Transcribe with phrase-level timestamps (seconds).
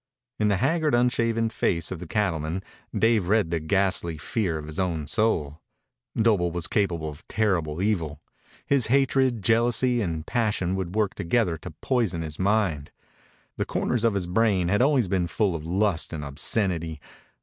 [0.39, 4.79] In the haggard, unshaven face of the cattleman Dave read the ghastly fear of his
[4.79, 5.61] own soul.
[6.19, 8.19] Doble was capable of terrible evil.
[8.65, 12.89] His hatred, jealousy, and passion would work together to poison his mind.
[13.57, 16.99] The corners of his brain had always been full of lust and obscenity.